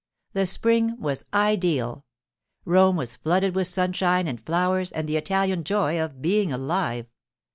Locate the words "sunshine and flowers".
3.67-4.91